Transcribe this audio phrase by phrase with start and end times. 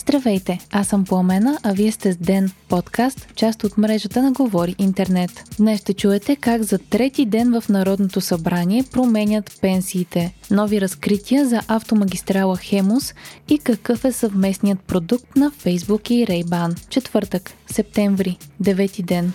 [0.00, 4.74] Здравейте, аз съм Пламена, а вие сте с Ден, подкаст, част от мрежата на Говори
[4.78, 5.30] Интернет.
[5.58, 11.60] Днес ще чуете как за трети ден в Народното събрание променят пенсиите, нови разкрития за
[11.68, 13.14] автомагистрала Хемус
[13.48, 16.74] и какъв е съвместният продукт на Фейсбук и Рейбан.
[16.88, 19.32] Четвъртък, септември, девети ден.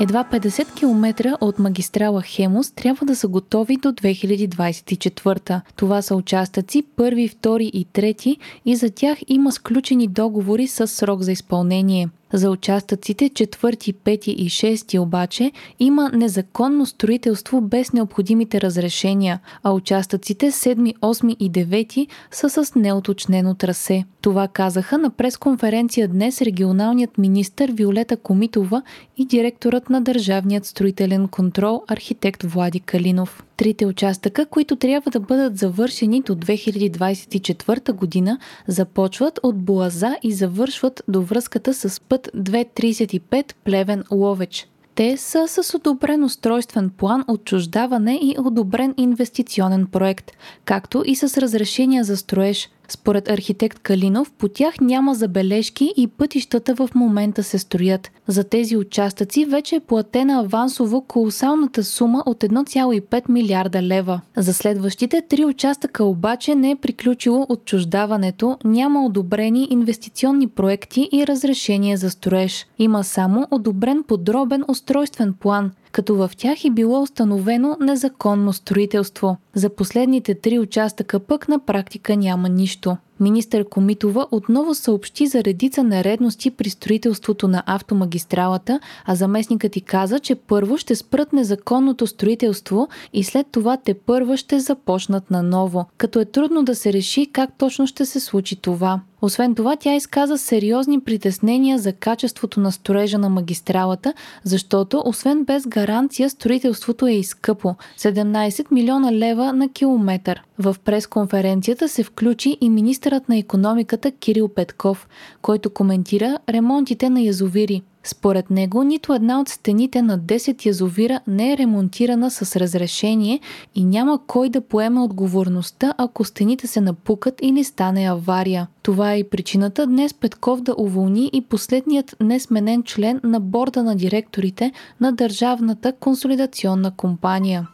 [0.00, 5.60] Едва 50 км от магистрала Хемус трябва да са готови до 2024.
[5.76, 11.22] Това са участъци първи, втори и трети и за тях има сключени договори с срок
[11.22, 12.08] за изпълнение.
[12.36, 20.50] За участъците четвърти, пети и шести обаче има незаконно строителство без необходимите разрешения, а участъците
[20.50, 24.04] седми, осми и девети са с неоточнено трасе.
[24.20, 28.82] Това казаха на пресконференция днес регионалният министр Виолета Комитова
[29.16, 33.44] и директорът на Държавният строителен контрол архитект Влади Калинов.
[33.56, 41.02] Трите участъка, които трябва да бъдат завършени до 2024 година, започват от Буаза и завършват
[41.08, 44.68] до връзката с път 235 Плевен Ловеч.
[44.94, 50.30] Те са с одобрен устройствен план, отчуждаване и одобрен инвестиционен проект,
[50.64, 56.74] както и с разрешения за строеж– според архитект Калинов, по тях няма забележки и пътищата
[56.74, 58.10] в момента се строят.
[58.26, 64.20] За тези участъци вече е платена авансово колосалната сума от 1,5 милиарда лева.
[64.36, 71.96] За следващите три участъка обаче не е приключило отчуждаването, няма одобрени инвестиционни проекти и разрешение
[71.96, 72.66] за строеж.
[72.78, 79.36] Има само одобрен подробен устройствен план– като в тях е било установено незаконно строителство.
[79.54, 82.96] За последните три участъка пък на практика няма нищо.
[83.20, 90.18] Министър Комитова отново съобщи за редица нередности при строителството на автомагистралата, а заместникът и каза,
[90.18, 96.20] че първо ще спрат незаконното строителство и след това те първа ще започнат наново, като
[96.20, 99.00] е трудно да се реши как точно ще се случи това.
[99.22, 104.14] Освен това, тя изказа сериозни притеснения за качеството на строежа на магистралата,
[104.44, 110.42] защото, освен без гаранция, строителството е изкъпо 17 милиона лева на километър.
[110.58, 112.68] В пресконференцията се включи и
[113.06, 115.08] министърът на економиката Кирил Петков,
[115.42, 117.82] който коментира ремонтите на язовири.
[118.04, 123.40] Според него, нито една от стените на 10 язовира не е ремонтирана с разрешение
[123.74, 128.66] и няма кой да поеме отговорността, ако стените се напукат или стане авария.
[128.82, 133.96] Това е и причината днес Петков да уволни и последният несменен член на борда на
[133.96, 137.68] директорите на Държавната консолидационна компания.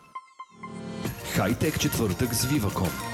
[1.34, 3.11] Хайтек четвъртък с Viva.com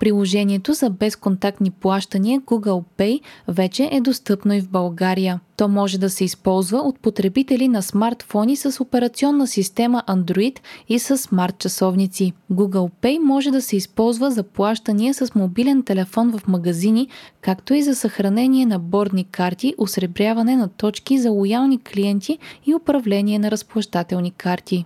[0.00, 5.40] Приложението за безконтактни плащания Google Pay вече е достъпно и в България.
[5.56, 11.18] То може да се използва от потребители на смартфони с операционна система Android и с
[11.18, 12.32] смарт часовници.
[12.52, 17.08] Google Pay може да се използва за плащания с мобилен телефон в магазини,
[17.40, 23.38] както и за съхранение на бордни карти, осребряване на точки за лоялни клиенти и управление
[23.38, 24.84] на разплащателни карти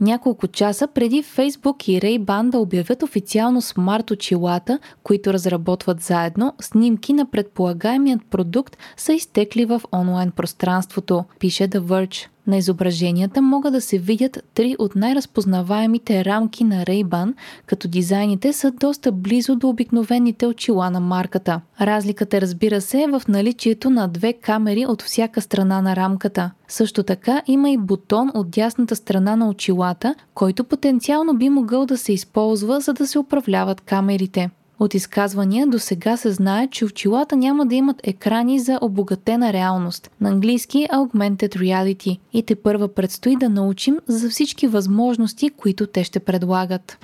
[0.00, 7.12] няколко часа преди Facebook и Ray-Ban да обявят официално смарт очилата, които разработват заедно, снимки
[7.12, 12.35] на предполагаемият продукт са изтекли в онлайн пространството, пише The Verge.
[12.46, 17.34] На изображенията могат да се видят три от най-разпознаваемите рамки на Ray-Ban,
[17.66, 21.60] като дизайните са доста близо до обикновените очила на марката.
[21.80, 26.50] Разликата разбира се е в наличието на две камери от всяка страна на рамката.
[26.68, 31.98] Също така има и бутон от дясната страна на очилата, който потенциално би могъл да
[31.98, 34.50] се използва, за да се управляват камерите.
[34.80, 40.10] От изказвания до сега се знае, че очилата няма да имат екрани за обогатена реалност,
[40.20, 46.04] на английски Augmented Reality, и те първа предстои да научим за всички възможности, които те
[46.04, 46.98] ще предлагат.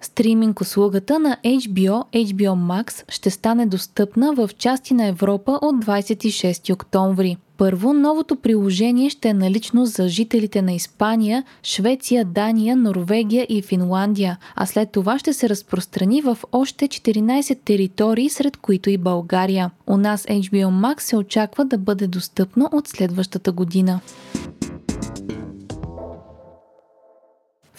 [0.00, 6.72] Стриминг услугата на HBO, HBO Max ще стане достъпна в части на Европа от 26
[6.72, 7.36] октомври.
[7.60, 14.38] Първо, новото приложение ще е налично за жителите на Испания, Швеция, Дания, Норвегия и Финландия,
[14.54, 19.70] а след това ще се разпространи в още 14 територии, сред които и България.
[19.86, 24.00] У нас HBO Max се очаква да бъде достъпно от следващата година.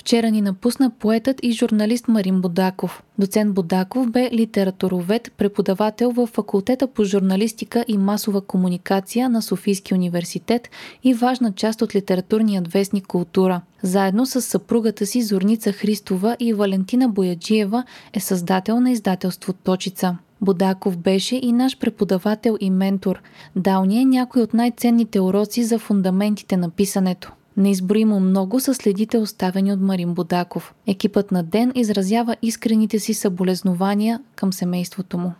[0.01, 3.03] Вчера ни напусна поетът и журналист Марин Бодаков.
[3.19, 10.69] Доцент Бодаков бе литературовед, преподавател в факултета по журналистика и масова комуникация на Софийски университет
[11.03, 13.61] и важна част от литературният вестник Култура.
[13.83, 17.83] Заедно с съпругата си Зорница Христова и Валентина Бояджиева
[18.13, 20.17] е създател на издателство Точица.
[20.41, 23.21] Бодаков беше и наш преподавател и ментор.
[23.55, 27.31] Дал ни е някой от най-ценните уроци за фундаментите на писането.
[27.57, 30.73] Неизброимо много са следите оставени от Марин Будаков.
[30.87, 35.33] Екипът на Ден изразява искрените си съболезнования към семейството му.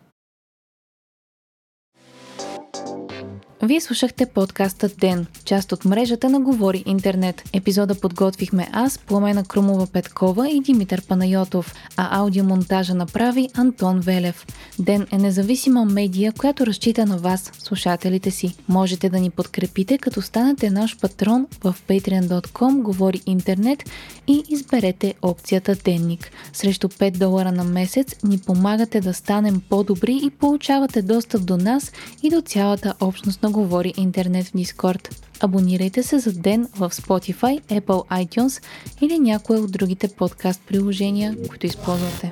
[3.64, 7.44] Вие слушахте подкаста Ден, част от мрежата на Говори Интернет.
[7.54, 14.46] Епизода подготвихме аз, Пламена Крумова Петкова и Димитър Панайотов, а аудиомонтажа направи Антон Велев.
[14.80, 18.56] Ден е независима медия, която разчита на вас, слушателите си.
[18.68, 23.90] Можете да ни подкрепите, като станете наш патрон в patreon.com Говори Интернет
[24.28, 26.32] и изберете опцията Денник.
[26.54, 31.92] Срещу 5 долара на месец ни помагате да станем по-добри и получавате достъп до нас
[32.24, 35.24] и до цялата общност на Говори Интернет в Дискорд.
[35.40, 38.64] Абонирайте се за ден в Spotify, Apple iTunes
[39.02, 42.32] или някое от другите подкаст приложения, които използвате.